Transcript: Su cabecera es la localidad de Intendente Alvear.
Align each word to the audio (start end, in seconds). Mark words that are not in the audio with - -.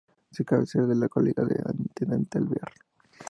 Su 0.31 0.43
cabecera 0.43 0.85
es 0.85 0.89
la 0.89 0.95
localidad 0.95 1.45
de 1.45 1.57
Intendente 1.77 2.39
Alvear. 2.39 2.71